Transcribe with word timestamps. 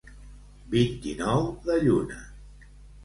Vint-i-nou 0.75 1.45
de 1.67 1.77
lluna. 1.85 2.21